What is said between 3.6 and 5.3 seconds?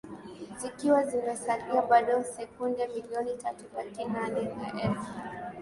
laki nane na elfu